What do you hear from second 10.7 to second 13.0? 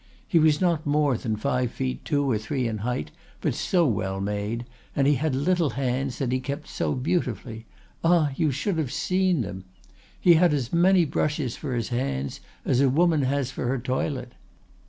many brushes for his hands as a